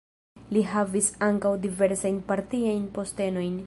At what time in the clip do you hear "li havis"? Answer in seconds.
0.55-1.11